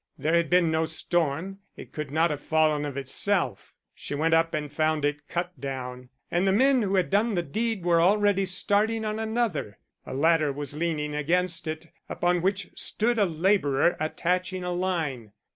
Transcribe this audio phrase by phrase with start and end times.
[0.17, 3.75] There had been no storm, it could not have fallen of itself.
[3.93, 7.43] She went up, and found it cut down, and the men who had done the
[7.43, 13.19] deed were already starting on another: a ladder was leaning against it, upon which stood
[13.19, 15.33] a labourer attaching a line.